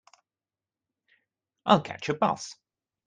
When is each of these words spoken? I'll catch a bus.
I'll 1.63 1.81
catch 1.81 2.09
a 2.09 2.15
bus. 2.15 2.55